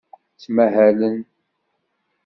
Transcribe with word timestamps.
Ttmahalen. 0.33 1.17